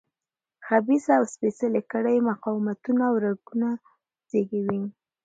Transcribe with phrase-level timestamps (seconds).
[0.67, 3.69] خبیثه او سپېڅلې کړۍ مقاومتونه او رکودونه
[4.29, 4.81] زېږوي.